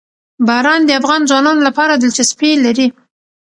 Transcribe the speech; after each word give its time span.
باران 0.47 0.81
د 0.85 0.89
افغان 0.99 1.21
ځوانانو 1.29 1.65
لپاره 1.67 1.93
دلچسپي 2.03 2.49
لري. 2.65 2.87